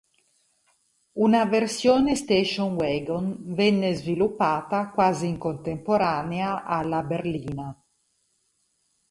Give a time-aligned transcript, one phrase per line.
[1.25, 7.79] Una versione station wagon venne sviluppata quasi in contemporanea alla berlina.